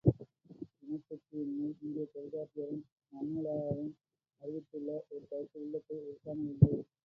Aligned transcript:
இனச் 0.83 1.03
சுட்டு 1.07 1.35
இன்மை 1.41 1.67
இங்கே 1.81 2.05
தொல்காப்பியரும் 2.13 2.81
நன்னூலாரும் 3.13 3.93
அறிவித்துள்ள 4.41 4.89
ஒரு 5.09 5.23
கருத்து 5.29 5.57
உள்ளத்தை 5.61 5.97
உறுத்தாமல் 6.01 6.53
இல்லை. 6.55 6.79